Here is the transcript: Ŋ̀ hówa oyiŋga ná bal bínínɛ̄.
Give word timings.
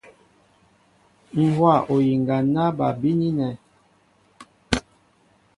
Ŋ̀ 1.39 1.45
hówa 1.55 1.73
oyiŋga 1.93 2.37
ná 2.53 2.63
bal 2.77 2.93
bínínɛ̄. 3.01 3.51